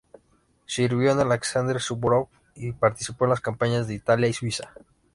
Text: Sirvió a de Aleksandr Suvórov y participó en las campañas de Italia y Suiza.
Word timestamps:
Sirvió 0.65 1.11
a 1.11 1.15
de 1.15 1.21
Aleksandr 1.21 1.79
Suvórov 1.79 2.27
y 2.55 2.71
participó 2.71 3.25
en 3.25 3.29
las 3.29 3.39
campañas 3.39 3.87
de 3.87 3.93
Italia 3.93 4.27
y 4.27 4.33
Suiza. 4.33 4.73